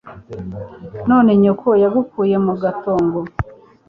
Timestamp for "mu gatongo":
2.45-3.19